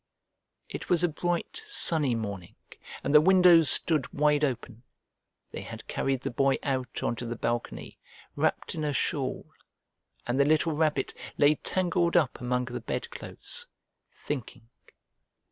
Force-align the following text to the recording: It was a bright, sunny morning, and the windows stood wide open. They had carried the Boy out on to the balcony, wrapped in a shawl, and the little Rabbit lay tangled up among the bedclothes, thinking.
It 0.67 0.89
was 0.89 1.03
a 1.03 1.07
bright, 1.07 1.61
sunny 1.63 2.15
morning, 2.15 2.55
and 3.03 3.13
the 3.13 3.21
windows 3.21 3.69
stood 3.69 4.11
wide 4.11 4.43
open. 4.43 4.81
They 5.51 5.61
had 5.61 5.87
carried 5.87 6.21
the 6.21 6.31
Boy 6.31 6.57
out 6.63 7.03
on 7.03 7.15
to 7.17 7.25
the 7.27 7.35
balcony, 7.35 7.99
wrapped 8.35 8.73
in 8.73 8.83
a 8.83 8.93
shawl, 8.93 9.51
and 10.25 10.39
the 10.39 10.45
little 10.45 10.73
Rabbit 10.73 11.13
lay 11.37 11.53
tangled 11.53 12.17
up 12.17 12.41
among 12.41 12.65
the 12.65 12.81
bedclothes, 12.81 13.67
thinking. 14.11 14.69